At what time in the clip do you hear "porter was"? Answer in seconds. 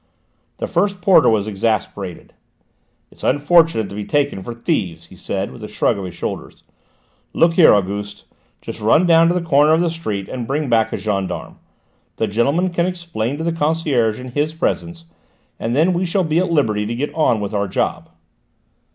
0.99-1.45